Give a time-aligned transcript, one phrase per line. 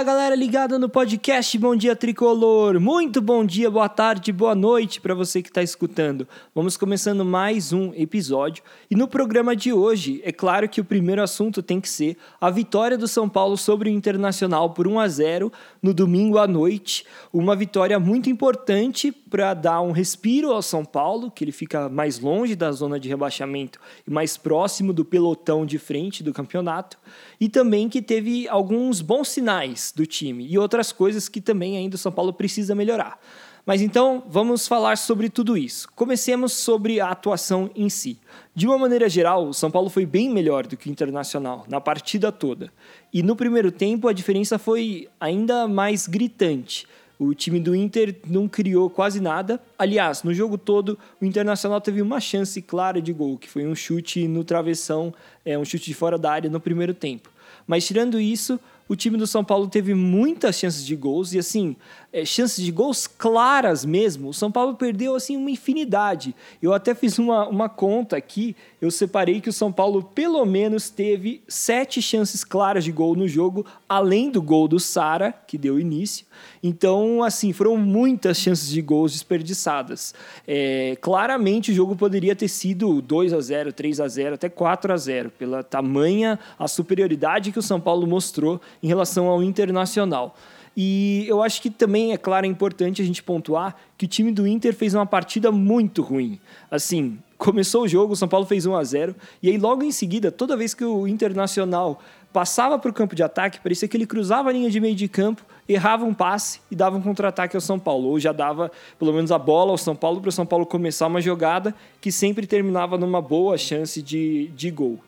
[0.00, 2.80] Fala galera ligada no podcast Bom Dia Tricolor.
[2.80, 6.26] Muito bom dia, boa tarde, boa noite para você que está escutando.
[6.54, 11.22] Vamos começando mais um episódio e no programa de hoje, é claro que o primeiro
[11.22, 15.06] assunto tem que ser a vitória do São Paulo sobre o Internacional por 1 a
[15.06, 15.52] 0
[15.82, 17.04] no domingo à noite.
[17.30, 22.18] Uma vitória muito importante para dar um respiro ao São Paulo, que ele fica mais
[22.18, 26.98] longe da zona de rebaixamento e mais próximo do pelotão de frente do campeonato,
[27.38, 31.96] e também que teve alguns bons sinais do time e outras coisas que também ainda
[31.96, 33.18] o São Paulo precisa melhorar.
[33.66, 35.88] Mas então vamos falar sobre tudo isso.
[35.94, 38.18] Comecemos sobre a atuação em si.
[38.54, 41.80] De uma maneira geral, o São Paulo foi bem melhor do que o Internacional na
[41.80, 42.72] partida toda.
[43.12, 46.86] E no primeiro tempo a diferença foi ainda mais gritante.
[47.18, 49.60] O time do Inter não criou quase nada.
[49.78, 53.74] Aliás, no jogo todo, o Internacional teve uma chance clara de gol, que foi um
[53.74, 55.12] chute no travessão,
[55.44, 57.30] é, um chute de fora da área no primeiro tempo.
[57.66, 58.58] Mas tirando isso,
[58.90, 61.76] o time do São Paulo teve muitas chances de gols e assim,
[62.12, 64.30] é, chances de gols claras mesmo.
[64.30, 66.34] O São Paulo perdeu assim uma infinidade.
[66.60, 70.90] Eu até fiz uma, uma conta aqui, eu separei que o São Paulo pelo menos
[70.90, 75.78] teve sete chances claras de gol no jogo, além do gol do Sara, que deu
[75.78, 76.26] início.
[76.60, 80.12] Então, assim, foram muitas chances de gols desperdiçadas.
[80.48, 84.92] É, claramente o jogo poderia ter sido 2 a 0 3 a 0 até 4
[84.92, 90.34] a 0 pela tamanha a superioridade que o São Paulo mostrou em relação ao Internacional.
[90.76, 94.30] E eu acho que também, é claro, é importante a gente pontuar que o time
[94.30, 96.38] do Inter fez uma partida muito ruim.
[96.70, 99.90] Assim, começou o jogo, o São Paulo fez 1 a 0 e aí logo em
[99.90, 102.00] seguida, toda vez que o Internacional
[102.32, 105.08] passava para o campo de ataque, parecia que ele cruzava a linha de meio de
[105.08, 108.08] campo, errava um passe e dava um contra-ataque ao São Paulo.
[108.08, 111.08] Ou já dava pelo menos a bola ao São Paulo para o São Paulo começar
[111.08, 115.00] uma jogada que sempre terminava numa boa chance de, de gol.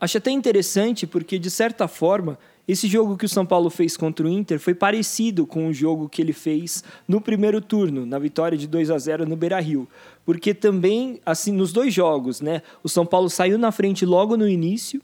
[0.00, 4.26] Acho até interessante porque, de certa forma, esse jogo que o São Paulo fez contra
[4.26, 8.56] o Inter foi parecido com o jogo que ele fez no primeiro turno, na vitória
[8.56, 9.88] de 2 a 0 no Beira-Rio,
[10.24, 14.48] porque também assim nos dois jogos, né, o São Paulo saiu na frente logo no
[14.48, 15.02] início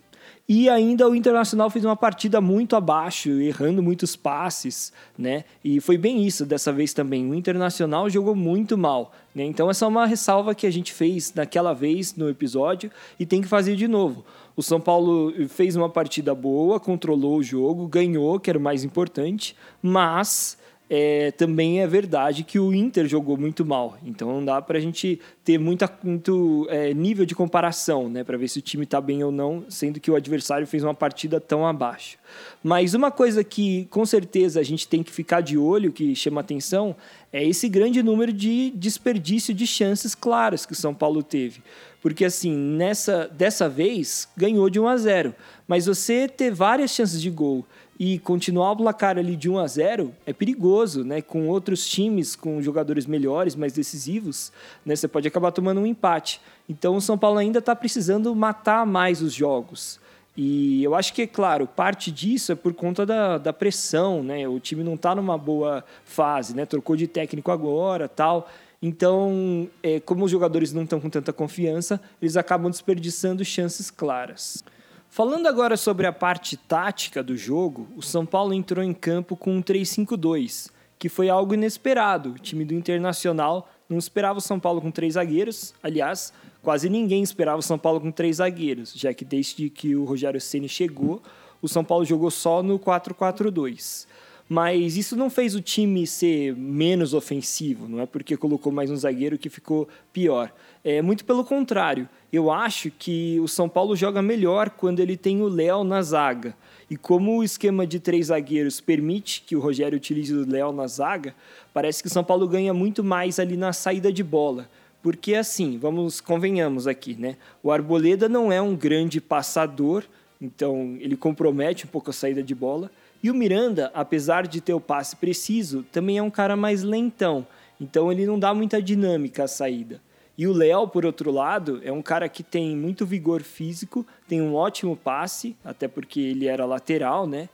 [0.48, 5.44] e ainda o Internacional fez uma partida muito abaixo, errando muitos passes, né?
[5.62, 7.28] E foi bem isso dessa vez também.
[7.31, 9.44] O Internacional jogou muito mal, né?
[9.44, 13.42] Então essa é uma ressalva que a gente fez naquela vez no episódio e tem
[13.42, 14.25] que fazer de novo.
[14.56, 18.82] O São Paulo fez uma partida boa, controlou o jogo, ganhou, que era o mais
[18.84, 20.56] importante, mas
[20.91, 23.99] é, também é verdade que o Inter jogou muito mal.
[24.04, 28.38] Então não dá para a gente ter muita, muito é, nível de comparação né, para
[28.38, 31.41] ver se o time está bem ou não, sendo que o adversário fez uma partida
[31.41, 32.19] tão abaixo.
[32.62, 36.41] Mas uma coisa que com certeza a gente tem que ficar de olho, que chama
[36.41, 36.97] atenção,
[37.32, 41.62] é esse grande número de desperdício de chances claras que o São Paulo teve.
[42.00, 45.34] Porque assim, nessa dessa vez ganhou de 1 a 0,
[45.66, 47.66] mas você ter várias chances de gol
[47.98, 51.20] e continuar o placar ali de 1 a 0 é perigoso, né?
[51.20, 54.53] Com outros times, com jogadores melhores, mais decisivos,
[54.86, 54.94] né?
[54.94, 56.41] Você pode acabar tomando um empate.
[56.69, 59.98] Então o São Paulo ainda está precisando matar mais os jogos.
[60.36, 64.47] E eu acho que, é claro, parte disso é por conta da, da pressão, né?
[64.47, 66.65] O time não está numa boa fase, né?
[66.65, 68.48] Trocou de técnico agora, tal.
[68.80, 74.62] Então, é, como os jogadores não estão com tanta confiança, eles acabam desperdiçando chances claras.
[75.10, 79.56] Falando agora sobre a parte tática do jogo, o São Paulo entrou em campo com
[79.56, 82.30] um 3-5-2, que foi algo inesperado.
[82.32, 85.74] O time do Internacional não esperava o São Paulo com três zagueiros.
[85.82, 86.32] Aliás,
[86.62, 90.41] quase ninguém esperava o São Paulo com três zagueiros, já que desde que o Rogério
[90.41, 91.22] Ceni chegou,
[91.62, 94.06] o São Paulo jogou só no 4-4-2.
[94.48, 98.97] Mas isso não fez o time ser menos ofensivo, não é porque colocou mais um
[98.97, 100.50] zagueiro que ficou pior.
[100.82, 102.09] É muito pelo contrário.
[102.32, 106.56] Eu acho que o São Paulo joga melhor quando ele tem o Léo na zaga.
[106.91, 110.86] E como o esquema de três zagueiros permite que o Rogério utilize o Léo na
[110.86, 111.34] zaga,
[111.75, 114.66] parece que o São Paulo ganha muito mais ali na saída de bola.
[115.03, 117.36] Porque assim, vamos convenhamos aqui, né?
[117.62, 120.04] O Arboleda não é um grande passador,
[120.41, 122.91] então ele compromete um pouco a saída de bola.
[123.22, 127.47] E o Miranda, apesar de ter o passe preciso, também é um cara mais lentão,
[127.80, 130.00] então ele não dá muita dinâmica à saída.
[130.36, 134.41] E o Léo, por outro lado, é um cara que tem muito vigor físico, tem
[134.41, 137.48] um ótimo passe, até porque ele era lateral, né?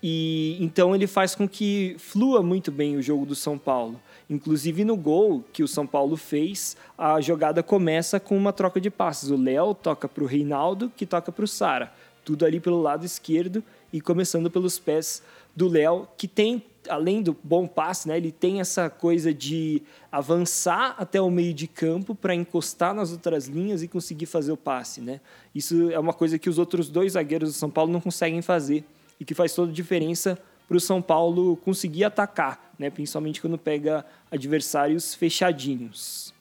[0.00, 4.00] E então ele faz com que flua muito bem o jogo do São Paulo.
[4.30, 8.90] Inclusive no gol que o São Paulo fez, a jogada começa com uma troca de
[8.90, 9.30] passes.
[9.30, 11.92] O Léo toca para o Reinaldo, que toca para o Sara.
[12.24, 15.22] Tudo ali pelo lado esquerdo e começando pelos pés
[15.56, 20.94] do Léo, que tem, além do bom passe, né, ele tem essa coisa de avançar
[20.98, 25.00] até o meio de campo para encostar nas outras linhas e conseguir fazer o passe.
[25.00, 25.20] Né?
[25.54, 28.84] Isso é uma coisa que os outros dois zagueiros do São Paulo não conseguem fazer
[29.18, 30.38] e que faz toda a diferença
[30.68, 32.90] para o São Paulo conseguir atacar, né?
[32.90, 36.32] principalmente quando pega adversários fechadinhos.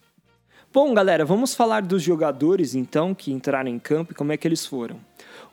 [0.72, 4.48] Bom, galera, vamos falar dos jogadores então que entraram em campo e como é que
[4.48, 5.00] eles foram.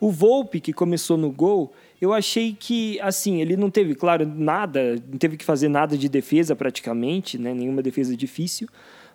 [0.00, 4.96] O Volpe, que começou no gol, eu achei que, assim, ele não teve, claro, nada,
[5.10, 7.54] não teve que fazer nada de defesa praticamente, né?
[7.54, 8.68] nenhuma defesa difícil.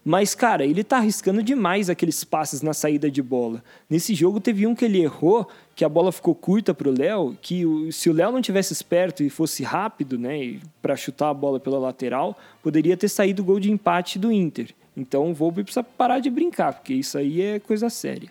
[0.04, 3.62] Mas, cara, ele tá arriscando demais aqueles passes na saída de bola.
[3.90, 7.64] Nesse jogo teve um que ele errou, que a bola ficou curta pro Léo, que
[7.92, 11.78] se o Léo não tivesse esperto e fosse rápido, né, para chutar a bola pela
[11.78, 14.74] lateral, poderia ter saído o gol de empate do Inter.
[14.96, 18.30] Então o Volpe precisa parar de brincar, porque isso aí é coisa séria.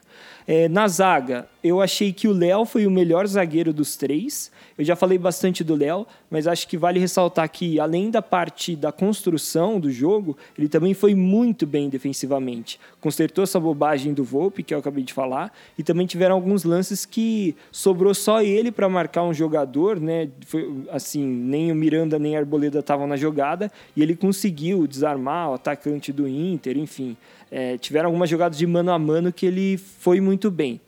[0.51, 4.51] É, na zaga, eu achei que o Léo foi o melhor zagueiro dos três.
[4.79, 8.75] Eu já falei bastante do Léo, mas acho que vale ressaltar que, além da parte
[8.75, 12.81] da construção do jogo, ele também foi muito bem defensivamente.
[12.99, 17.05] Consertou essa bobagem do Volpe, que eu acabei de falar, e também tiveram alguns lances
[17.05, 20.31] que sobrou só ele para marcar um jogador, né?
[20.47, 25.51] Foi, assim, nem o Miranda nem a Arboleda estavam na jogada, e ele conseguiu desarmar
[25.51, 27.19] o atacante do Inter, enfim.
[27.51, 30.81] É, tiveram algumas jogadas de mano a mano que ele foi muito bem.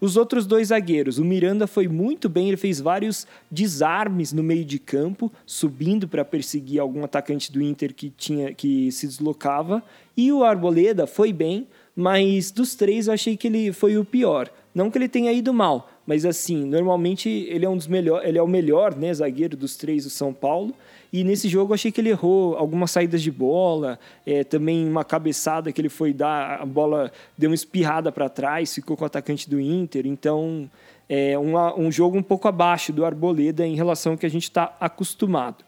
[0.00, 4.64] Os outros dois zagueiros, o Miranda foi muito bem, ele fez vários desarmes no meio
[4.64, 9.82] de campo, subindo para perseguir algum atacante do Inter que tinha que se deslocava,
[10.16, 11.66] e o Arboleda foi bem,
[11.96, 14.50] mas dos três eu achei que ele foi o pior.
[14.74, 18.38] Não que ele tenha ido mal, mas assim, normalmente ele é um dos melhores, ele
[18.38, 20.74] é o melhor, né, zagueiro dos três do São Paulo.
[21.12, 25.04] E nesse jogo eu achei que ele errou algumas saídas de bola, é, também uma
[25.04, 29.06] cabeçada que ele foi dar, a bola deu uma espirrada para trás, ficou com o
[29.06, 30.06] atacante do Inter.
[30.06, 30.68] Então,
[31.08, 34.44] é uma, um jogo um pouco abaixo do Arboleda em relação ao que a gente
[34.44, 35.64] está acostumado.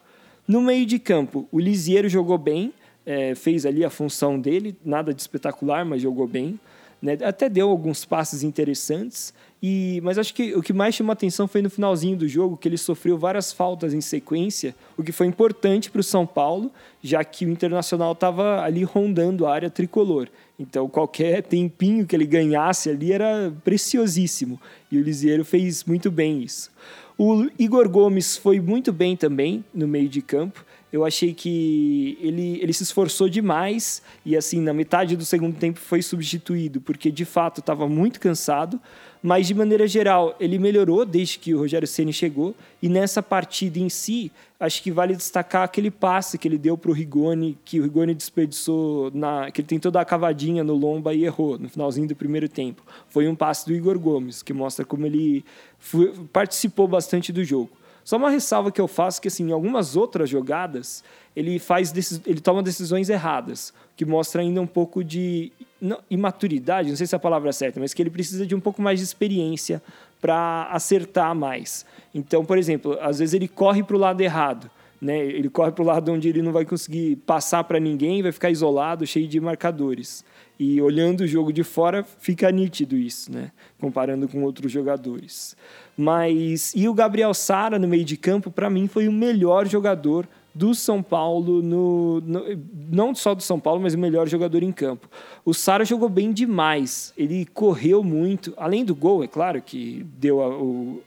[0.48, 2.72] No meio de campo, o Lisieiro jogou bem,
[3.04, 6.58] é, fez ali a função dele, nada de espetacular, mas jogou bem.
[7.00, 7.18] Né?
[7.22, 9.32] Até deu alguns passes interessantes.
[9.68, 12.68] E, mas acho que o que mais chamou atenção foi no finalzinho do jogo, que
[12.68, 16.70] ele sofreu várias faltas em sequência, o que foi importante para o São Paulo,
[17.02, 20.28] já que o Internacional estava ali rondando a área tricolor.
[20.56, 24.60] Então, qualquer tempinho que ele ganhasse ali era preciosíssimo.
[24.88, 26.70] E o Lisieiro fez muito bem isso.
[27.18, 30.64] O Igor Gomes foi muito bem também no meio de campo.
[30.92, 35.80] Eu achei que ele, ele se esforçou demais e, assim, na metade do segundo tempo
[35.80, 38.80] foi substituído, porque de fato estava muito cansado.
[39.26, 42.54] Mas, de maneira geral, ele melhorou desde que o Rogério Ceni chegou.
[42.80, 44.30] E nessa partida em si,
[44.60, 48.14] acho que vale destacar aquele passe que ele deu para o Rigoni, que o Rigoni
[48.14, 52.14] desperdiçou, na, que ele tentou dar a cavadinha no Lomba e errou no finalzinho do
[52.14, 52.84] primeiro tempo.
[53.08, 55.44] Foi um passe do Igor Gomes, que mostra como ele
[55.76, 57.70] foi, participou bastante do jogo.
[58.04, 61.02] Só uma ressalva que eu faço que assim, em algumas outras jogadas,
[61.34, 61.92] ele faz
[62.24, 65.50] ele toma decisões erradas, que mostra ainda um pouco de
[65.80, 68.54] não, imaturidade, não sei se é a palavra é certa, mas que ele precisa de
[68.54, 69.82] um pouco mais de experiência
[70.20, 71.84] para acertar mais.
[72.14, 74.70] Então, por exemplo, às vezes ele corre para o lado errado,
[75.00, 75.18] né?
[75.18, 78.50] Ele corre para o lado onde ele não vai conseguir passar para ninguém, vai ficar
[78.50, 80.24] isolado, cheio de marcadores.
[80.58, 83.52] E olhando o jogo de fora, fica nítido isso, né?
[83.78, 85.54] Comparando com outros jogadores.
[85.96, 90.26] Mas e o Gabriel Sara no meio de campo, para mim foi o melhor jogador
[90.56, 92.44] do São Paulo, no, no,
[92.90, 95.06] não só do São Paulo, mas o melhor jogador em campo.
[95.44, 100.40] O Sara jogou bem demais, ele correu muito, além do gol, é claro, que deu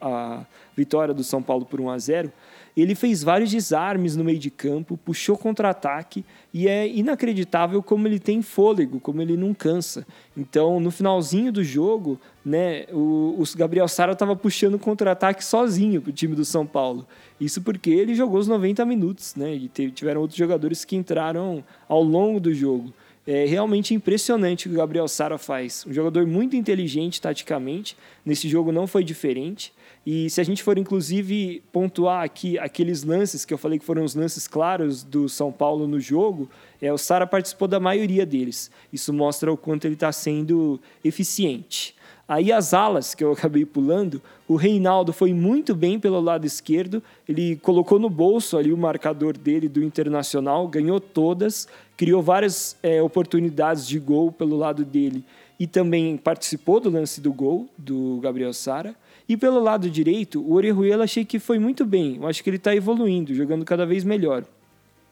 [0.02, 0.46] a, a
[0.78, 2.32] vitória do São Paulo por 1 a 0
[2.82, 8.20] ele fez vários desarmes no meio de campo, puxou contra-ataque e é inacreditável como ele
[8.20, 10.06] tem fôlego, como ele não cansa.
[10.38, 16.10] Então, no finalzinho do jogo, né, o, o Gabriel Sara estava puxando contra-ataque sozinho para
[16.10, 17.08] o time do São Paulo.
[17.40, 22.04] Isso porque ele jogou os 90 minutos, né, e tiveram outros jogadores que entraram ao
[22.04, 22.94] longo do jogo.
[23.28, 25.86] É realmente impressionante o que o Gabriel Sara faz.
[25.88, 27.96] Um jogador muito inteligente taticamente.
[28.26, 29.72] Nesse jogo não foi diferente.
[30.12, 34.04] E se a gente for, inclusive, pontuar aqui aqueles lances que eu falei que foram
[34.04, 36.50] os lances claros do São Paulo no jogo,
[36.82, 38.72] é, o Sara participou da maioria deles.
[38.92, 41.94] Isso mostra o quanto ele está sendo eficiente.
[42.28, 47.04] Aí as alas, que eu acabei pulando, o Reinaldo foi muito bem pelo lado esquerdo,
[47.28, 53.00] ele colocou no bolso ali o marcador dele do Internacional, ganhou todas, criou várias é,
[53.00, 55.24] oportunidades de gol pelo lado dele
[55.60, 58.96] e também participou do lance do gol do Gabriel Sara.
[59.30, 62.16] E pelo lado direito, o Orejuela achei que foi muito bem.
[62.16, 64.44] Eu acho que ele está evoluindo, jogando cada vez melhor.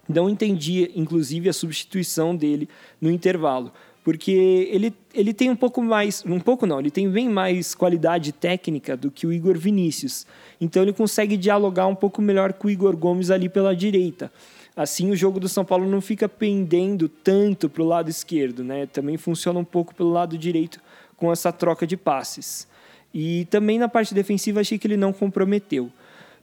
[0.10, 2.68] Não entendi, inclusive, a substituição dele
[3.00, 3.72] no intervalo,
[4.04, 4.32] porque
[4.72, 8.98] ele, ele tem um pouco mais, um pouco não, ele tem bem mais qualidade técnica
[8.98, 10.26] do que o Igor Vinícius.
[10.60, 14.32] Então ele consegue dialogar um pouco melhor com o Igor Gomes ali pela direita.
[14.76, 18.86] Assim o jogo do São Paulo não fica pendendo tanto para o lado esquerdo, né?
[18.86, 20.80] Também funciona um pouco pelo lado direito
[21.18, 22.68] com essa troca de passes.
[23.14, 25.92] E também na parte defensiva achei que ele não comprometeu.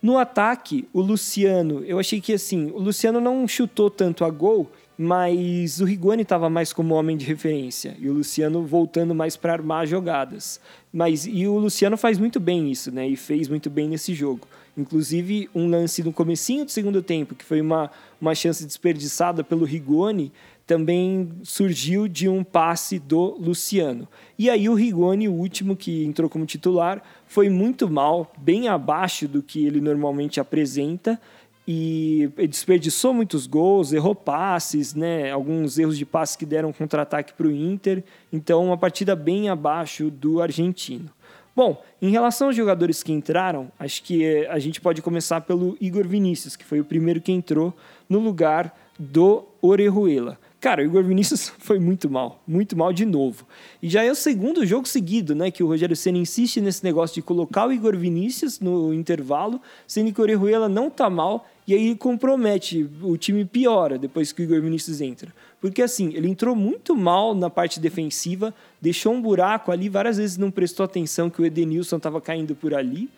[0.02, 4.70] No ataque, o Luciano, eu achei que assim, o Luciano não chutou tanto a gol,
[4.96, 9.54] mas o Rigoni estava mais como homem de referência e o Luciano voltando mais para
[9.54, 10.60] armar jogadas.
[10.92, 13.08] Mas e o Luciano faz muito bem isso, né?
[13.08, 14.46] E fez muito bem nesse jogo.
[14.76, 17.90] Inclusive um lance no comecinho do segundo tempo, que foi uma,
[18.20, 20.30] uma chance desperdiçada pelo Rigoni,
[20.66, 24.08] também surgiu de um passe do Luciano.
[24.38, 29.28] E aí o Rigoni, o último que entrou como titular, foi muito mal, bem abaixo
[29.28, 31.20] do que ele normalmente apresenta
[31.66, 35.30] e desperdiçou muitos gols, errou passes, né?
[35.30, 38.04] alguns erros de passe que deram contra-ataque para o Inter.
[38.32, 41.10] Então, uma partida bem abaixo do argentino.
[41.56, 45.76] Bom, em relação aos jogadores que entraram, acho que eh, a gente pode começar pelo
[45.80, 47.72] Igor Vinícius, que foi o primeiro que entrou
[48.08, 50.38] no lugar do Orejuela.
[50.64, 53.46] Cara, o Igor Vinícius foi muito mal, muito mal de novo.
[53.82, 57.16] E já é o segundo jogo seguido, né, que o Rogério Senna insiste nesse negócio
[57.16, 61.74] de colocar o Igor Vinícius no intervalo, sendo que o Orejuela não tá mal e
[61.74, 65.34] aí compromete, o time piora depois que o Igor Vinícius entra.
[65.60, 70.38] Porque assim, ele entrou muito mal na parte defensiva, deixou um buraco ali, várias vezes
[70.38, 73.10] não prestou atenção que o Edenilson estava caindo por ali.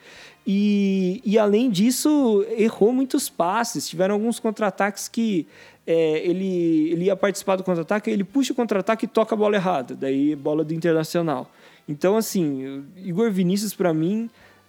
[0.47, 3.89] E, e além disso, errou muitos passes.
[3.89, 5.45] Tiveram alguns contra-ataques que
[5.87, 9.57] é, ele, ele ia participar do contra-ataque, ele puxa o contra-ataque e toca a bola
[9.57, 11.51] errada, daí bola do Internacional.
[11.89, 14.29] Então, assim, Igor Vinícius, para mim,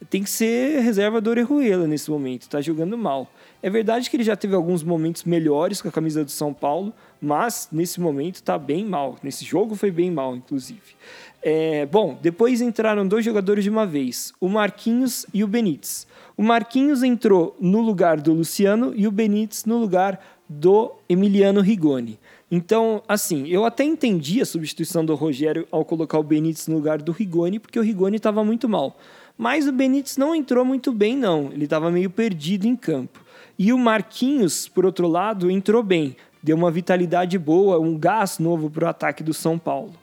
[0.09, 3.31] tem que ser reserva do Orejuela nesse momento, está jogando mal.
[3.61, 6.93] É verdade que ele já teve alguns momentos melhores com a camisa do São Paulo,
[7.19, 9.15] mas nesse momento está bem mal.
[9.23, 10.95] Nesse jogo foi bem mal, inclusive.
[11.41, 16.05] É, bom, depois entraram dois jogadores de uma vez, o Marquinhos e o Benítez.
[16.35, 22.19] O Marquinhos entrou no lugar do Luciano e o Benítez no lugar do Emiliano Rigoni.
[22.49, 27.01] Então, assim, eu até entendi a substituição do Rogério ao colocar o Benítez no lugar
[27.01, 28.97] do Rigoni, porque o Rigoni estava muito mal.
[29.37, 31.51] Mas o Benítez não entrou muito bem, não.
[31.51, 33.23] Ele estava meio perdido em campo.
[33.59, 36.15] E o Marquinhos, por outro lado, entrou bem.
[36.41, 39.93] Deu uma vitalidade boa, um gás novo para o ataque do São Paulo.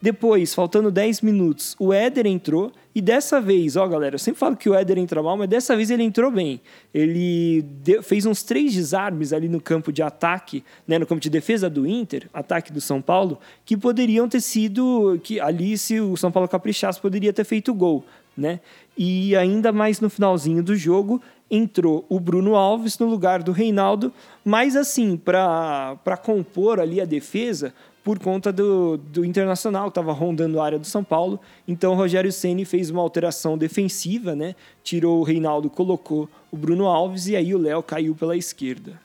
[0.00, 4.56] Depois, faltando 10 minutos, o Éder entrou e dessa vez, ó galera, eu sempre falo
[4.56, 6.60] que o Éder entra mal, mas dessa vez ele entrou bem.
[6.92, 11.30] Ele deu, fez uns três desarmes ali no campo de ataque, né, no campo de
[11.30, 16.16] defesa do Inter, ataque do São Paulo, que poderiam ter sido, que ali se o
[16.16, 18.04] São Paulo caprichasse poderia ter feito gol,
[18.36, 18.60] né?
[18.96, 24.12] E ainda mais no finalzinho do jogo, entrou o Bruno Alves no lugar do Reinaldo,
[24.44, 30.60] mas assim, para compor ali a defesa, por conta do, do Internacional, que estava rondando
[30.60, 31.38] a área do São Paulo.
[31.66, 34.54] Então o Rogério Ceni fez uma alteração defensiva, né?
[34.82, 39.00] Tirou o Reinaldo, colocou o Bruno Alves e aí o Léo caiu pela esquerda.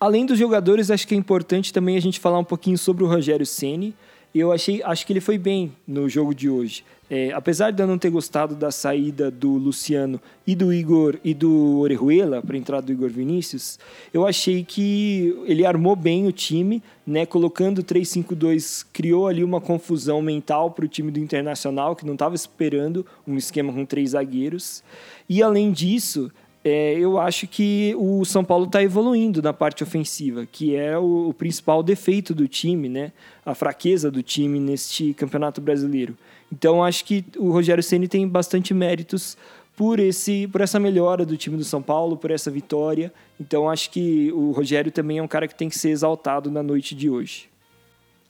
[0.00, 3.06] Além dos jogadores, acho que é importante também a gente falar um pouquinho sobre o
[3.06, 3.94] Rogério Ceni.
[4.34, 6.84] Eu achei, acho que ele foi bem no jogo de hoje.
[7.14, 11.34] É, apesar de eu não ter gostado da saída do Luciano e do Igor e
[11.34, 13.78] do Orejuela para a entrada do Igor Vinícius,
[14.14, 17.26] eu achei que ele armou bem o time, né?
[17.26, 22.34] Colocando 3-5-2, criou ali uma confusão mental para o time do Internacional, que não estava
[22.34, 24.82] esperando um esquema com três zagueiros.
[25.28, 26.32] E além disso,
[26.64, 31.28] é, eu acho que o São Paulo está evoluindo na parte ofensiva, que é o,
[31.28, 33.12] o, principal defeito do time, né?
[33.44, 36.16] a fraqueza do time neste campeonato brasileiro.
[36.52, 39.38] Então acho que o Rogério Ceni tem bastante méritos
[39.74, 43.10] por esse por essa melhora do time do São Paulo, por essa vitória.
[43.40, 46.62] Então acho que o Rogério também é um cara que tem que ser exaltado na
[46.62, 47.48] noite de hoje.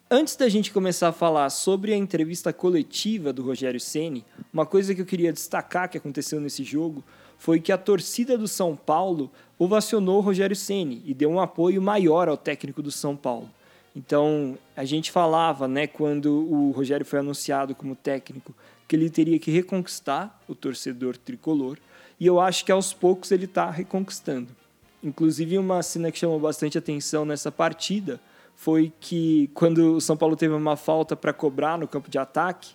[0.09, 4.95] Antes da gente começar a falar sobre a entrevista coletiva do Rogério Ceni, uma coisa
[4.95, 7.03] que eu queria destacar que aconteceu nesse jogo
[7.39, 11.83] foi que a torcida do São Paulo ovacionou o Rogério Ceni e deu um apoio
[11.83, 13.51] maior ao técnico do São Paulo.
[13.95, 18.55] Então, a gente falava, né, quando o Rogério foi anunciado como técnico,
[18.89, 21.79] que ele teria que reconquistar o torcedor tricolor,
[22.19, 24.49] e eu acho que aos poucos ele está reconquistando.
[25.03, 28.21] Inclusive, uma cena que chamou bastante atenção nessa partida
[28.55, 32.75] foi que, quando o São Paulo teve uma falta para cobrar no campo de ataque,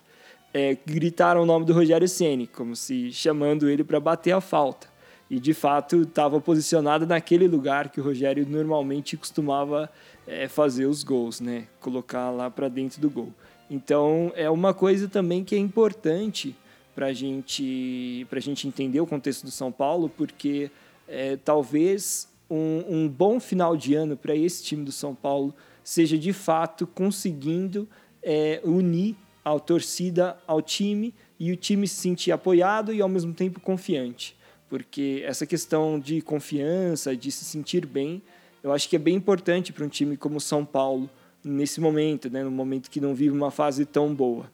[0.52, 4.86] é, gritaram o nome do Rogério Ceni, como se chamando ele para bater a falta.
[5.30, 9.90] E de fato estava posicionado naquele lugar que o Rogério normalmente costumava
[10.28, 11.66] é, fazer os gols, né?
[11.80, 13.32] Colocar lá para dentro do gol.
[13.70, 16.54] Então é uma coisa também que é importante
[16.94, 20.70] para gente, a gente entender o contexto do São Paulo, porque
[21.08, 26.18] é, talvez um, um bom final de ano para esse time do São Paulo seja
[26.18, 27.88] de fato conseguindo
[28.22, 33.32] é, unir a torcida ao time e o time se sentir apoiado e ao mesmo
[33.32, 34.36] tempo confiante.
[34.68, 38.20] Porque essa questão de confiança, de se sentir bem,
[38.62, 41.08] eu acho que é bem importante para um time como São Paulo
[41.44, 44.50] nesse momento, né, no momento que não vive uma fase tão boa.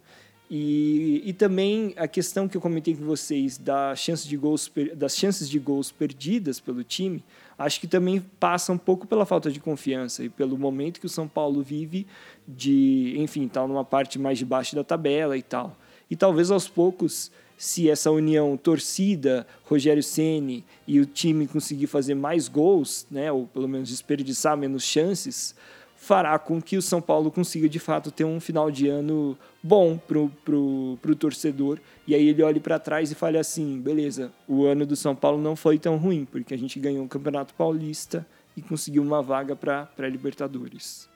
[0.51, 5.17] E, e também a questão que eu comentei com vocês da chance de gols, das
[5.17, 7.25] chances de gols perdidas pelo time,
[7.59, 11.09] acho que também passa um pouco pela falta de confiança e pelo momento que o
[11.09, 12.07] São Paulo vive
[12.47, 15.77] de, enfim, estar tá numa parte mais de baixo da tabela e tal.
[16.11, 22.15] E talvez aos poucos, se essa união torcida, Rogério Ceni e o time conseguir fazer
[22.15, 25.55] mais gols, né, ou pelo menos desperdiçar menos chances,
[26.05, 29.97] fará com que o São Paulo consiga de fato ter um final de ano bom
[29.97, 31.79] pro, pro, pro torcedor.
[32.07, 35.41] E aí ele olhe para trás e fale assim: beleza, o ano do São Paulo
[35.41, 39.57] não foi tão ruim, porque a gente ganhou o Campeonato Paulista e conseguiu uma vaga
[39.57, 41.09] para Libertadores.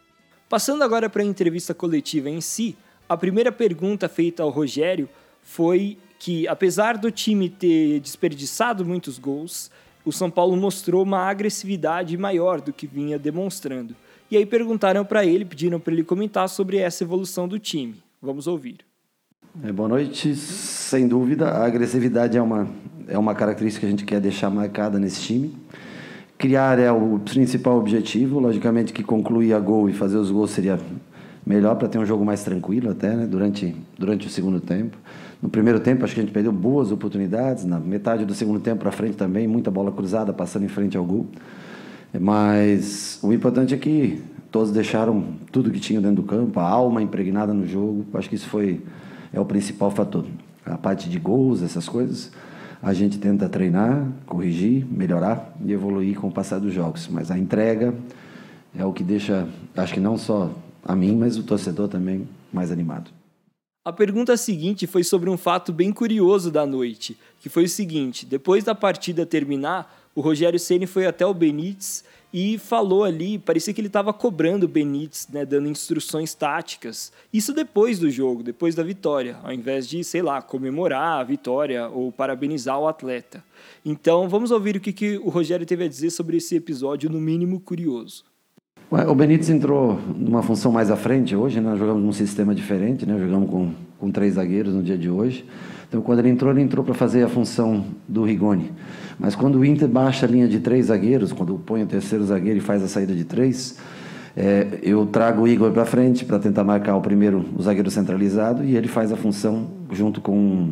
[0.49, 2.75] Passando agora para a entrevista coletiva em si,
[3.07, 5.09] a primeira pergunta feita ao Rogério
[5.42, 9.70] foi que, apesar do time ter desperdiçado muitos gols,
[10.04, 13.94] o São Paulo mostrou uma agressividade maior do que vinha demonstrando.
[14.30, 17.94] E aí perguntaram para ele, pediram para ele comentar sobre essa evolução do time.
[18.20, 18.78] Vamos ouvir.
[19.62, 20.34] É, boa noite.
[20.34, 22.68] Sem dúvida, a agressividade é uma,
[23.06, 25.56] é uma característica que a gente quer deixar marcada nesse time.
[26.37, 28.38] Criar é o principal objetivo.
[28.38, 30.78] Logicamente que concluir a gol e fazer os gols seria
[31.46, 33.26] melhor para ter um jogo mais tranquilo até, né?
[33.26, 34.98] durante, durante o segundo tempo.
[35.40, 37.64] No primeiro tempo, acho que a gente perdeu boas oportunidades.
[37.64, 41.04] Na metade do segundo tempo para frente também, muita bola cruzada passando em frente ao
[41.04, 41.26] gol.
[42.18, 47.02] Mas o importante é que todos deixaram tudo que tinham dentro do campo, a alma
[47.02, 48.04] impregnada no jogo.
[48.14, 48.83] Acho que isso foi
[49.33, 50.25] é o principal fator.
[50.64, 52.30] A parte de gols, essas coisas,
[52.83, 57.09] a gente tenta treinar, corrigir, melhorar e evoluir com o passar dos jogos.
[57.09, 57.95] Mas a entrega
[58.76, 60.50] é o que deixa, acho que não só
[60.85, 63.17] a mim, mas o torcedor também mais animado.
[63.88, 68.26] A pergunta seguinte foi sobre um fato bem curioso da noite, que foi o seguinte:
[68.26, 73.73] depois da partida terminar, o Rogério Ceni foi até o Benítez e falou ali, parecia
[73.73, 77.11] que ele estava cobrando o Benítez, né, dando instruções táticas.
[77.33, 81.88] Isso depois do jogo, depois da vitória, ao invés de, sei lá, comemorar a vitória
[81.88, 83.42] ou parabenizar o atleta.
[83.83, 87.18] Então, vamos ouvir o que, que o Rogério teve a dizer sobre esse episódio, no
[87.18, 88.22] mínimo curioso.
[88.90, 91.68] O Benítez entrou numa função mais à frente hoje, né?
[91.68, 93.18] nós jogamos num sistema diferente, né?
[93.18, 95.44] jogamos com, com três zagueiros no dia de hoje.
[95.87, 98.72] Então, quando ele entrou, ele entrou para fazer a função do Rigoni.
[99.18, 102.59] Mas quando o Inter baixa a linha de três zagueiros, quando põe o terceiro zagueiro
[102.59, 103.77] e faz a saída de três,
[104.35, 108.64] é, eu trago o Igor para frente para tentar marcar o primeiro, o zagueiro centralizado,
[108.64, 110.70] e ele faz a função junto com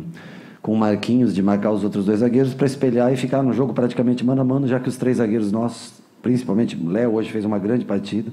[0.59, 3.73] com o Marquinhos de marcar os outros dois zagueiros para espelhar e ficar no jogo
[3.73, 7.59] praticamente mano a mano, já que os três zagueiros nossos, principalmente Léo hoje fez uma
[7.59, 8.31] grande partida,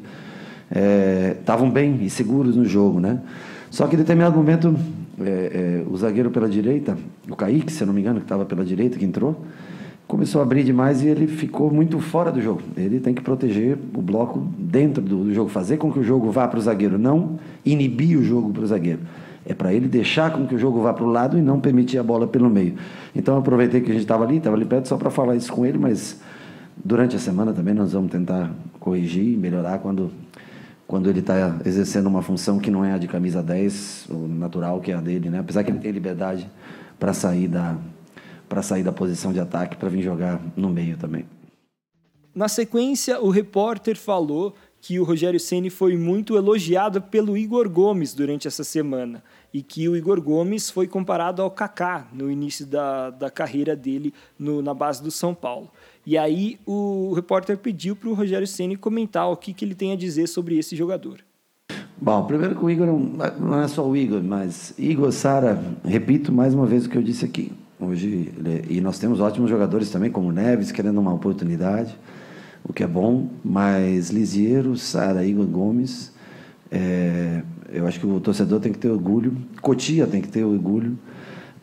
[1.39, 3.21] estavam é, bem e seguros no jogo, né?
[3.71, 4.77] Só que em determinado momento
[5.21, 6.97] é, é, o zagueiro pela direita,
[7.29, 9.45] o Kaique, se eu não me engano, que estava pela direita, que entrou,
[10.07, 12.63] começou a abrir demais e ele ficou muito fora do jogo.
[12.77, 16.31] Ele tem que proteger o bloco dentro do, do jogo, fazer com que o jogo
[16.31, 19.01] vá para o zagueiro, não inibir o jogo para o zagueiro.
[19.47, 21.99] É para ele deixar com que o jogo vá para o lado e não permitir
[21.99, 22.75] a bola pelo meio.
[23.15, 25.53] Então eu aproveitei que a gente estava ali, estava ali perto só para falar isso
[25.53, 26.21] com ele, mas
[26.85, 30.13] durante a semana também nós vamos tentar corrigir e melhorar quando
[30.87, 34.83] quando ele está exercendo uma função que não é a de camisa 10, o natural
[34.83, 35.39] que é a dele, né?
[35.39, 36.49] Apesar que ele tem liberdade
[36.99, 37.77] para sair da
[38.47, 41.25] para sair da posição de ataque para vir jogar no meio também.
[42.35, 48.13] Na sequência, o repórter falou que o Rogério Ceni foi muito elogiado pelo Igor Gomes
[48.13, 53.09] durante essa semana e que o Igor Gomes foi comparado ao Kaká no início da,
[53.09, 55.71] da carreira dele no, na base do São Paulo.
[56.07, 59.93] E aí o repórter pediu para o Rogério Ceni comentar o que, que ele tem
[59.93, 61.21] a dizer sobre esse jogador.
[62.01, 62.87] Bom, primeiro que o Igor
[63.39, 67.03] não é só o Igor, mas Igor Sara, repito mais uma vez o que eu
[67.03, 67.53] disse aqui.
[67.81, 68.33] Hoje,
[68.69, 71.97] e nós temos ótimos jogadores também, como Neves, querendo uma oportunidade,
[72.63, 76.13] o que é bom, mas Lisieiro, Sara, Igor Gomes,
[76.71, 80.99] é, eu acho que o torcedor tem que ter orgulho, Cotia tem que ter orgulho
[80.99, 81.14] é,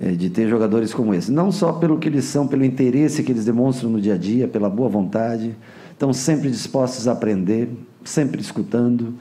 [0.09, 1.31] de ter jogadores como esse.
[1.31, 4.47] Não só pelo que eles são, pelo interesse que eles demonstram no dia a dia,
[4.47, 5.55] pela boa vontade,
[5.91, 7.69] estão sempre dispostos a aprender,
[8.03, 9.13] sempre escutando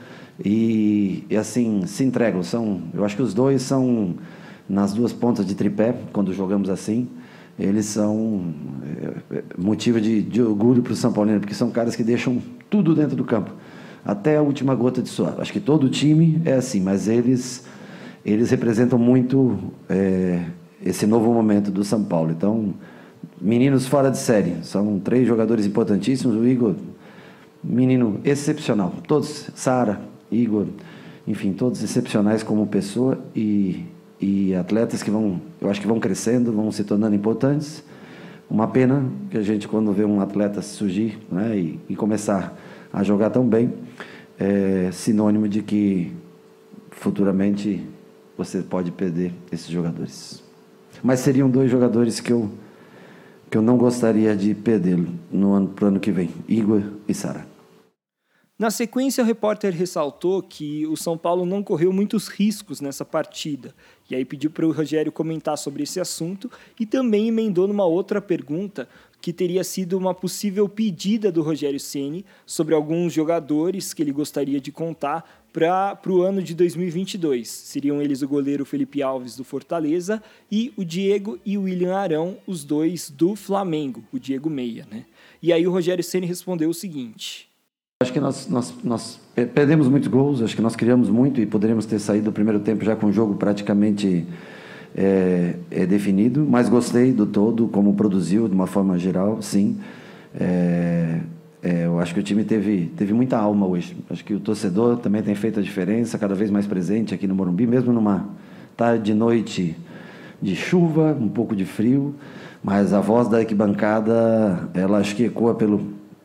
[0.42, 2.42] e, e assim se entregam.
[2.42, 4.14] São, eu acho que os dois são
[4.66, 7.08] nas duas pontas de tripé quando jogamos assim.
[7.58, 8.54] Eles são
[9.30, 12.40] é, é motivo de, de orgulho para o São Paulino, porque são caras que deixam
[12.70, 13.52] tudo dentro do campo,
[14.02, 15.34] até a última gota de suor.
[15.38, 17.66] Acho que todo time é assim, mas eles
[18.24, 20.42] eles representam muito é,
[20.84, 22.30] esse novo momento do São Paulo.
[22.30, 22.74] Então,
[23.40, 26.36] meninos fora de série, são três jogadores importantíssimos.
[26.36, 26.74] O Igor,
[27.62, 28.94] menino excepcional.
[29.06, 30.66] Todos, Sara, Igor,
[31.26, 33.84] enfim, todos excepcionais como pessoa e,
[34.20, 37.84] e atletas que vão, eu acho que vão crescendo, vão se tornando importantes.
[38.48, 42.56] Uma pena que a gente, quando vê um atleta surgir né, e, e começar
[42.92, 43.72] a jogar tão bem,
[44.38, 46.12] é sinônimo de que
[46.90, 47.86] futuramente
[48.36, 50.49] você pode perder esses jogadores.
[51.02, 52.50] Mas seriam dois jogadores que eu,
[53.50, 54.98] que eu não gostaria de perder
[55.30, 57.50] no ano, ano que vem: Igor e Sara.
[58.60, 63.74] Na sequência, o repórter ressaltou que o São Paulo não correu muitos riscos nessa partida.
[64.10, 68.20] E aí pediu para o Rogério comentar sobre esse assunto e também emendou numa outra
[68.20, 68.86] pergunta
[69.18, 74.60] que teria sido uma possível pedida do Rogério Ceni sobre alguns jogadores que ele gostaria
[74.60, 77.48] de contar para o ano de 2022.
[77.48, 82.36] Seriam eles o goleiro Felipe Alves do Fortaleza e o Diego e o William Arão,
[82.46, 85.04] os dois do Flamengo, o Diego Meia, né?
[85.42, 87.48] E aí o Rogério Ceni respondeu o seguinte:
[88.02, 89.20] Acho que nós, nós, nós
[89.54, 92.84] perdemos muitos gols, acho que nós criamos muito e poderíamos ter saído do primeiro tempo
[92.84, 94.26] já com o jogo praticamente
[94.96, 99.78] é, é definido, mas gostei do todo, como produziu de uma forma geral, sim.
[100.34, 101.20] É,
[101.62, 103.96] é, eu acho que o time teve, teve muita alma hoje.
[104.08, 107.34] Acho que o torcedor também tem feito a diferença, cada vez mais presente aqui no
[107.34, 108.26] Morumbi, mesmo numa
[108.76, 109.76] tarde de noite
[110.40, 112.14] de chuva, um pouco de frio,
[112.64, 115.82] mas a voz da arquibancada, ela acho que ecoa pelo,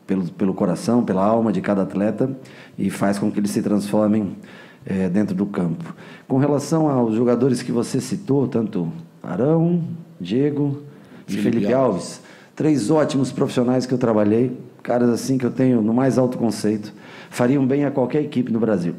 [0.08, 2.30] pelo, pelo coração, pela alma de cada atleta
[2.78, 4.38] e faz com que eles se transformem
[4.86, 5.93] é, dentro do campo.
[6.30, 8.89] Com relação aos jogadores que você citou, tanto
[9.21, 9.84] Arão,
[10.19, 10.82] Diego
[11.28, 11.93] e Felipe, Felipe Alves.
[11.93, 12.21] Alves,
[12.56, 16.93] três ótimos profissionais que eu trabalhei, caras assim que eu tenho no mais alto conceito,
[17.30, 18.95] fariam bem a qualquer equipe no Brasil.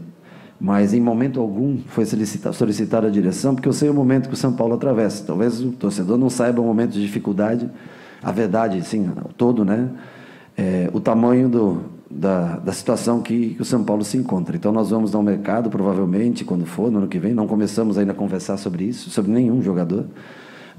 [0.58, 4.38] Mas em momento algum foi solicitada a direção, porque eu sei o momento que o
[4.38, 5.24] São Paulo atravessa.
[5.24, 7.70] Talvez o torcedor não saiba o momento de dificuldade,
[8.22, 9.90] a verdade, sim, todo, né?
[10.56, 14.56] é, o tamanho do, da, da situação que, que, o São Paulo se encontra.
[14.56, 17.34] Então, nós vamos ao mercado, provavelmente, quando for, no ano que vem.
[17.34, 20.06] Não começamos ainda a conversar sobre isso, sobre nenhum jogador,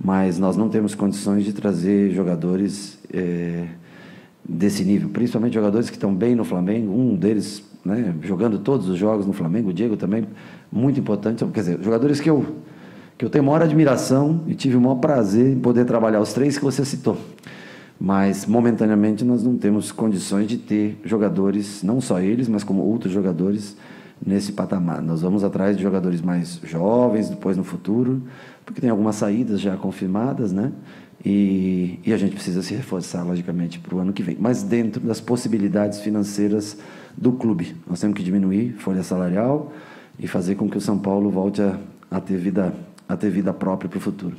[0.04, 3.67] mas nós não temos condições de trazer jogadores é,
[4.48, 6.94] desse nível, principalmente jogadores que estão bem no Flamengo.
[6.94, 10.26] Um deles né, jogando todos os jogos no Flamengo, o Diego também,
[10.72, 11.46] muito importante.
[11.46, 12.46] Quer dizer, jogadores que eu,
[13.18, 16.58] que eu tenho maior admiração e tive o maior prazer em poder trabalhar, os três
[16.58, 17.18] que você citou
[18.00, 23.12] mas momentaneamente nós não temos condições de ter jogadores, não só eles, mas como outros
[23.12, 23.76] jogadores
[24.24, 25.02] nesse patamar.
[25.02, 28.22] Nós vamos atrás de jogadores mais jovens, depois no futuro,
[28.66, 30.72] porque tem algumas saídas já confirmadas, né?
[31.26, 34.38] E, e a gente precisa se reforçar, logicamente, para o ano que vem.
[34.40, 36.78] Mas dentro das possibilidades financeiras
[37.18, 37.76] do clube.
[37.88, 39.74] Nós temos que diminuir folha salarial
[40.20, 41.80] e fazer com que o São Paulo volte a,
[42.12, 42.74] a ter, vida,
[43.10, 44.36] a ter vida própria para o futuro.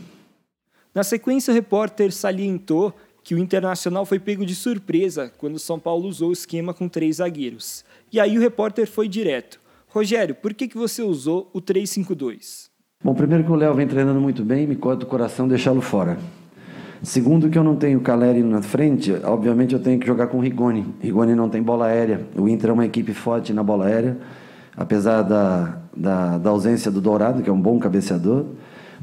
[0.94, 5.78] Na sequência, o repórter salientou que o Internacional foi pego de surpresa quando o São
[5.78, 7.84] Paulo usou o esquema com três zagueiros.
[8.10, 9.60] E aí o repórter foi direto.
[9.88, 12.68] Rogério, por que, que você usou o 3-5-2?
[13.02, 16.18] Bom, primeiro que o Léo vem treinando muito bem, me corta o coração deixá-lo fora.
[17.02, 20.40] Segundo que eu não tenho Caleri na frente, obviamente eu tenho que jogar com o
[20.40, 20.86] Rigoni.
[21.00, 22.22] Rigoni não tem bola aérea.
[22.36, 24.18] O Inter é uma equipe forte na bola aérea,
[24.76, 28.46] apesar da, da, da ausência do Dourado, que é um bom cabeceador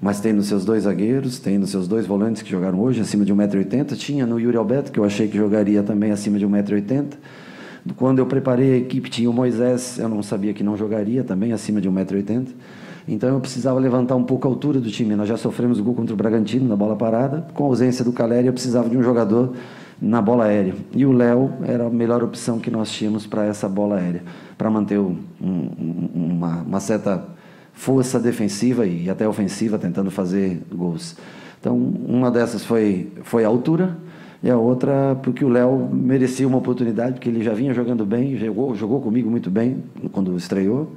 [0.02, 3.24] mas tem nos seus dois zagueiros, tem nos seus dois volantes que jogaram hoje acima
[3.24, 3.96] de 1,80m.
[3.96, 7.14] Tinha no Yuri Alberto, que eu achei que jogaria também acima de 1,80m.
[7.96, 11.54] Quando eu preparei a equipe, tinha o Moisés, eu não sabia que não jogaria também
[11.54, 12.48] acima de 1,80m.
[13.08, 15.16] Então eu precisava levantar um pouco a altura do time.
[15.16, 17.48] Nós já sofremos gol contra o Bragantino na bola parada.
[17.54, 19.54] Com a ausência do Caleri, eu precisava de um jogador
[20.02, 20.74] na bola aérea.
[20.94, 24.24] E o Léo era a melhor opção que nós tínhamos para essa bola aérea,
[24.58, 27.24] para manter um, um, uma, uma certa
[27.74, 31.16] força defensiva e até ofensiva, tentando fazer gols.
[31.60, 33.98] Então, uma dessas foi, foi a altura,
[34.44, 38.38] e a outra porque o Léo merecia uma oportunidade, porque ele já vinha jogando bem,
[38.38, 40.92] jogou, jogou comigo muito bem quando estreou,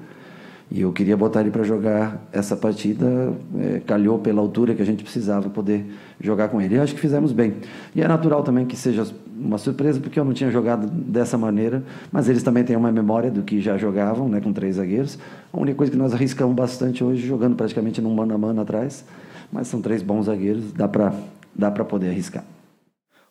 [0.71, 4.85] e eu queria botar ele para jogar essa partida, é, calhou pela altura que a
[4.85, 5.87] gente precisava poder
[6.21, 6.75] jogar com ele.
[6.75, 7.55] E acho que fizemos bem.
[7.95, 11.83] E é natural também que seja uma surpresa, porque eu não tinha jogado dessa maneira,
[12.13, 15.19] mas eles também têm uma memória do que já jogavam, né, com três zagueiros.
[15.51, 19.07] A única coisa que nós arriscamos bastante hoje, jogando praticamente num mano a mano atrás,
[19.51, 21.15] mas são três bons zagueiros, dá para
[21.55, 22.45] dá poder arriscar.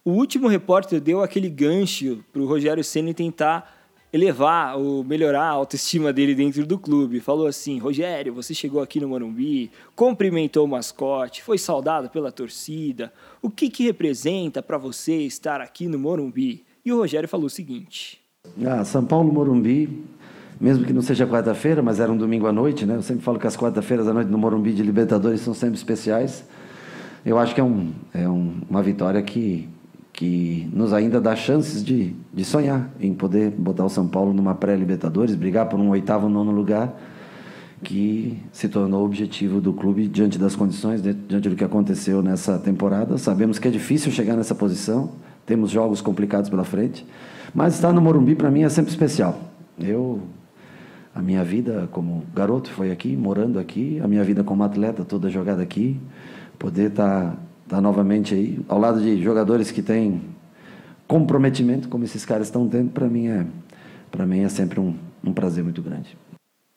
[0.03, 3.76] O último repórter deu aquele gancho para o Rogério Senna tentar
[4.11, 7.19] elevar ou melhorar a autoestima dele dentro do clube.
[7.19, 13.11] Falou assim: Rogério, você chegou aqui no Morumbi, cumprimentou o mascote, foi saudado pela torcida.
[13.41, 16.65] O que, que representa para você estar aqui no Morumbi?
[16.85, 18.21] E o Rogério falou o seguinte:
[18.65, 20.05] ah, São Paulo, Morumbi,
[20.59, 22.95] mesmo que não seja quarta-feira, mas era um domingo à noite, né?
[22.95, 26.45] Eu sempre falo que as quarta-feiras à noite no Morumbi de Libertadores são sempre especiais.
[27.25, 29.67] Eu acho que é, um, é um, uma vitória que
[30.17, 34.55] que nos ainda dá chances de, de sonhar em poder botar o São Paulo numa
[34.55, 36.99] pré-Libertadores, brigar por um oitavo, nono lugar,
[37.83, 42.57] que se tornou o objetivo do clube diante das condições, diante do que aconteceu nessa
[42.57, 43.15] temporada.
[43.19, 45.11] Sabemos que é difícil chegar nessa posição,
[45.45, 47.05] temos jogos complicados pela frente,
[47.53, 49.39] mas estar no Morumbi para mim é sempre especial.
[49.77, 50.23] Eu
[51.13, 55.29] a minha vida como garoto foi aqui, morando aqui, a minha vida como atleta toda
[55.29, 55.99] jogada aqui,
[56.57, 60.21] poder estar tá, tá novamente aí, ao lado de jogadores que têm
[61.07, 63.45] comprometimento, como esses caras estão tendo, para mim é,
[64.11, 66.17] para mim é sempre um, um prazer muito grande.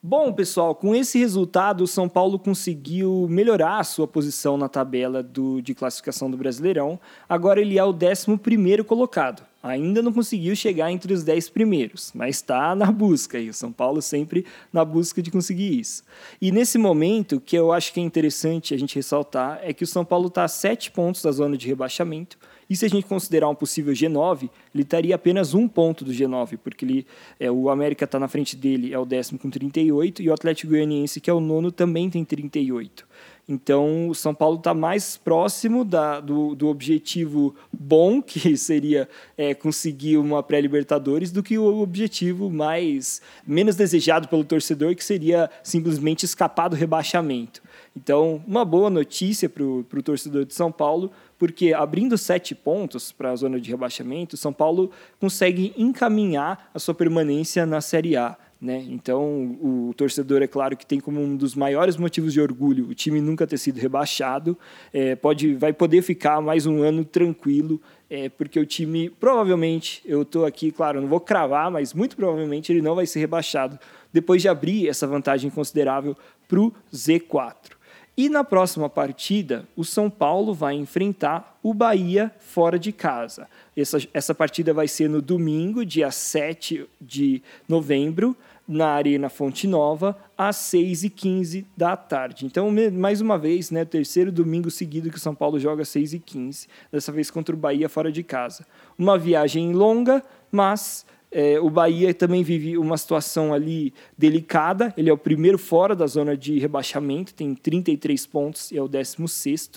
[0.03, 5.21] Bom, pessoal, com esse resultado, o São Paulo conseguiu melhorar a sua posição na tabela
[5.21, 6.99] do, de classificação do Brasileirão.
[7.29, 9.43] Agora ele é o 11 colocado.
[9.63, 13.39] Ainda não conseguiu chegar entre os 10 primeiros, mas está na busca.
[13.39, 16.03] E o São Paulo sempre na busca de conseguir isso.
[16.41, 19.87] E nesse momento, que eu acho que é interessante a gente ressaltar, é que o
[19.87, 22.37] São Paulo está a 7 pontos da zona de rebaixamento
[22.71, 26.57] e se a gente considerar um possível G9, ele estaria apenas um ponto do G9,
[26.63, 27.05] porque ele,
[27.37, 30.71] é, o América está na frente dele, é o décimo com 38, e o Atlético
[30.71, 33.05] Goianiense, que é o nono, também tem 38.
[33.45, 39.53] Então, o São Paulo está mais próximo da, do, do, objetivo bom, que seria é,
[39.53, 46.23] conseguir uma pré-Libertadores, do que o objetivo mais menos desejado pelo torcedor, que seria simplesmente
[46.23, 47.61] escapar do rebaixamento.
[47.95, 53.31] Então, uma boa notícia para o torcedor de São Paulo, porque abrindo sete pontos para
[53.31, 58.37] a zona de rebaixamento, São Paulo consegue encaminhar a sua permanência na Série A.
[58.61, 58.85] Né?
[58.89, 62.93] Então, o torcedor, é claro, que tem como um dos maiores motivos de orgulho o
[62.93, 64.55] time nunca ter sido rebaixado,
[64.93, 70.21] é, pode, vai poder ficar mais um ano tranquilo, é, porque o time, provavelmente, eu
[70.21, 73.79] estou aqui, claro, não vou cravar, mas muito provavelmente ele não vai ser rebaixado
[74.13, 76.15] depois de abrir essa vantagem considerável
[76.47, 77.80] para o Z4.
[78.21, 83.47] E na próxima partida, o São Paulo vai enfrentar o Bahia fora de casa.
[83.75, 90.15] Essa, essa partida vai ser no domingo, dia 7 de novembro, na Arena Fonte Nova,
[90.37, 92.45] às 6h15 da tarde.
[92.45, 96.67] Então, mais uma vez, né, terceiro domingo seguido que o São Paulo joga às 6h15,
[96.91, 98.67] dessa vez contra o Bahia fora de casa.
[98.99, 104.93] Uma viagem longa, mas é, o Bahia também vive uma situação ali delicada.
[104.97, 108.87] Ele é o primeiro fora da zona de rebaixamento, tem 33 pontos e é o
[108.87, 109.71] 16.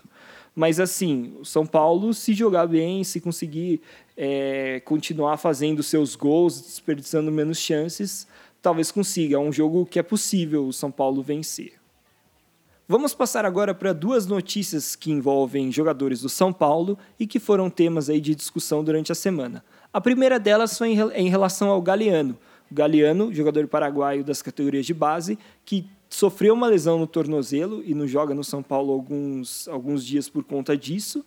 [0.55, 3.81] Mas assim, o São Paulo, se jogar bem, se conseguir
[4.17, 8.27] é, continuar fazendo seus gols, desperdiçando menos chances,
[8.61, 9.37] talvez consiga.
[9.37, 11.75] É um jogo que é possível o São Paulo vencer.
[12.87, 17.71] Vamos passar agora para duas notícias que envolvem jogadores do São Paulo e que foram
[17.71, 19.65] temas aí de discussão durante a semana.
[19.95, 22.37] A primeira delas foi em relação ao Galeano.
[22.69, 27.95] O Galeano, jogador paraguaio das categorias de base, que sofreu uma lesão no tornozelo e
[27.95, 31.25] não joga no São Paulo alguns, alguns dias por conta disso.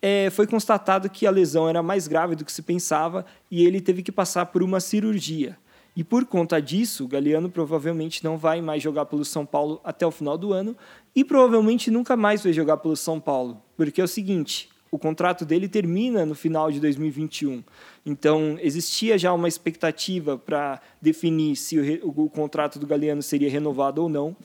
[0.00, 3.80] É, foi constatado que a lesão era mais grave do que se pensava e ele
[3.80, 5.58] teve que passar por uma cirurgia.
[5.96, 10.06] E por conta disso, o Galeano provavelmente não vai mais jogar pelo São Paulo até
[10.06, 10.76] o final do ano
[11.16, 13.60] e provavelmente nunca mais vai jogar pelo São Paulo.
[13.76, 17.64] Porque é o seguinte: o contrato dele termina no final de 2021.
[18.06, 23.50] Então, existia já uma expectativa para definir se o, o, o, contrato do Galeano seria
[23.50, 24.36] renovado ou não.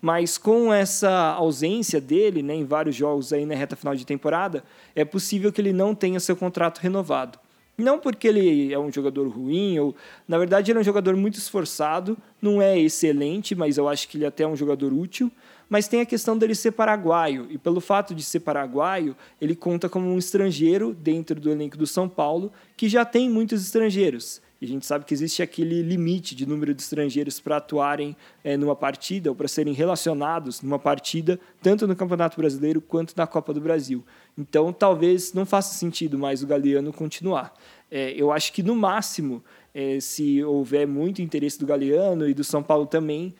[0.00, 4.62] Mas com essa ausência dele né, em vários jogos aí na reta final de temporada,
[4.94, 7.36] é possível que ele não tenha seu contrato renovado.
[7.76, 9.96] Não porque ele é um jogador ruim, ou
[10.28, 14.16] na verdade ele é um jogador muito esforçado, não é excelente, mas eu acho que
[14.16, 15.32] ele é até é um jogador útil.
[15.68, 19.88] Mas tem a questão dele ser paraguaio, e pelo fato de ser paraguaio, ele conta
[19.88, 24.40] como um estrangeiro dentro do elenco do São Paulo, que já tem muitos estrangeiros.
[24.60, 28.56] E a gente sabe que existe aquele limite de número de estrangeiros para atuarem é,
[28.56, 33.52] numa partida ou para serem relacionados numa partida, tanto no Campeonato Brasileiro quanto na Copa
[33.52, 34.02] do Brasil.
[34.36, 37.52] Então, talvez não faça sentido mais o Galeano continuar.
[37.90, 42.42] É, eu acho que, no máximo, é, se houver muito interesse do Galeano e do
[42.42, 43.34] São Paulo também,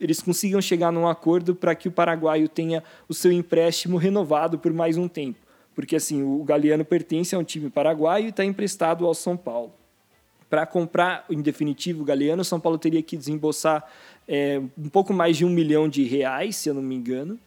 [0.00, 4.72] eles consigam chegar num acordo para que o paraguaio tenha o seu empréstimo renovado por
[4.72, 5.38] mais um tempo.
[5.74, 9.72] Porque assim, o Galeano pertence a um time paraguaio e está emprestado ao São Paulo.
[10.48, 13.84] Para comprar, em definitivo, o Galeano, o São Paulo teria que desembolsar
[14.26, 17.38] é, um pouco mais de um milhão de reais, se eu não me engano.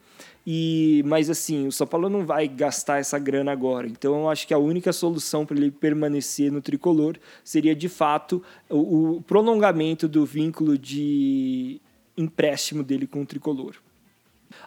[0.46, 3.88] E, mas assim, o São Paulo não vai gastar essa grana agora.
[3.88, 8.44] Então eu acho que a única solução para ele permanecer no tricolor seria de fato
[8.70, 11.82] o, o prolongamento do vínculo de
[12.17, 13.76] empréstimo dele com o tricolor.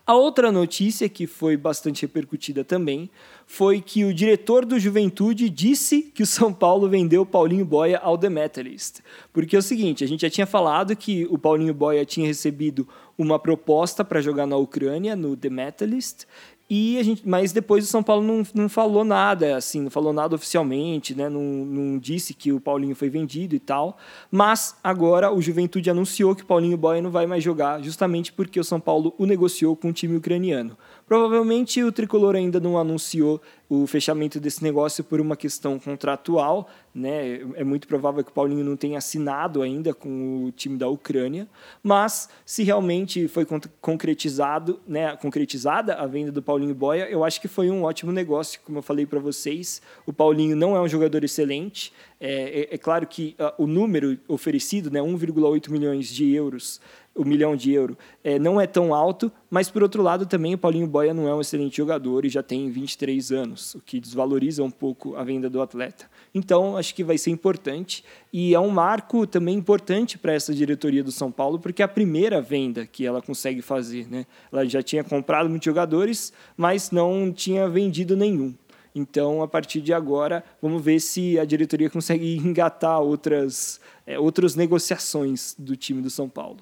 [0.06, 3.11] A outra notícia que foi bastante repercutida também
[3.46, 7.98] foi que o diretor do Juventude disse que o São Paulo vendeu o Paulinho Boia
[7.98, 9.00] ao The Metalist.
[9.32, 12.88] Porque é o seguinte, a gente já tinha falado que o Paulinho Boia tinha recebido
[13.18, 16.24] uma proposta para jogar na Ucrânia, no The Metalist,
[16.68, 20.12] e a gente, mas depois o São Paulo não, não falou nada, assim, não falou
[20.12, 21.29] nada oficialmente, né?
[21.29, 23.96] Não, não disse que o Paulinho foi vendido e tal.
[24.33, 28.59] Mas agora o Juventude anunciou que o Paulinho Boia não vai mais jogar, justamente porque
[28.59, 30.76] o São Paulo o negociou com o time ucraniano.
[31.07, 37.40] Provavelmente o tricolor ainda não anunciou o fechamento desse negócio por uma questão contratual, né?
[37.56, 41.46] É muito provável que o Paulinho não tenha assinado ainda com o time da Ucrânia,
[41.82, 43.46] mas se realmente foi
[43.82, 48.59] concretizado, né, concretizada a venda do Paulinho Boia, eu acho que foi um ótimo negócio,
[48.64, 49.82] como eu falei para vocês.
[50.06, 54.18] O Paulinho não é um jogador excelente, é, é, é claro que uh, o número
[54.26, 56.80] oferecido, né, 1,8 milhões de euros,
[57.16, 60.59] o milhão de euro, é, não é tão alto, mas por outro lado também o
[60.59, 64.62] Paulinho Boia não é um excelente jogador e já tem 23 anos, o que desvaloriza
[64.62, 66.09] um pouco a venda do atleta.
[66.35, 71.02] Então acho que vai ser importante e é um marco também importante para essa diretoria
[71.02, 74.07] do São Paulo, porque é a primeira venda que ela consegue fazer.
[74.11, 74.26] Né?
[74.52, 78.55] Ela já tinha comprado muitos jogadores, mas não tinha vendido nenhum.
[78.94, 84.55] Então, a partir de agora, vamos ver se a diretoria consegue engatar outras, é, outras
[84.55, 86.57] negociações do time do São Paulo.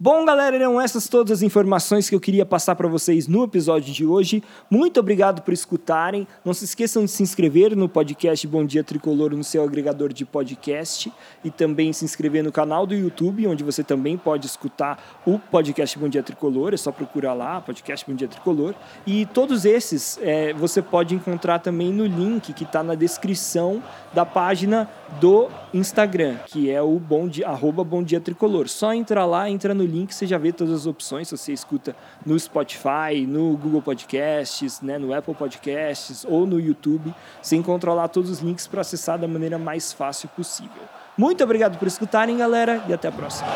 [0.00, 3.92] Bom, galera, eram essas todas as informações que eu queria passar para vocês no episódio
[3.92, 4.42] de hoje.
[4.70, 6.26] Muito obrigado por escutarem.
[6.44, 10.24] Não se esqueçam de se inscrever no podcast Bom Dia Tricolor no seu agregador de
[10.24, 11.12] podcast
[11.44, 15.98] e também se inscrever no canal do YouTube, onde você também pode escutar o podcast
[15.98, 16.72] Bom Dia Tricolor.
[16.72, 18.74] É só procurar lá, podcast Bom Dia Tricolor.
[19.06, 23.82] E todos esses é, você pode encontrar também no link que está na descrição
[24.14, 24.88] da página
[25.20, 28.68] do Instagram, que é o bom dia, arroba Bom Dia Tricolor.
[28.68, 31.28] Só entrar lá, entra no link, você já vê todas as opções.
[31.28, 37.12] Se você escuta no Spotify, no Google Podcasts, né, no Apple Podcasts ou no YouTube,
[37.40, 40.82] você encontra lá todos os links para acessar da maneira mais fácil possível.
[41.16, 43.48] Muito obrigado por escutarem, galera, e até a próxima.